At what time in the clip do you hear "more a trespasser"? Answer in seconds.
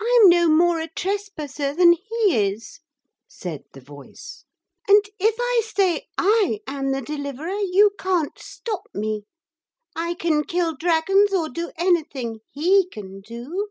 0.48-1.72